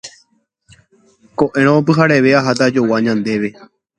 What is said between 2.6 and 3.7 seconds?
ajogua ñandéve.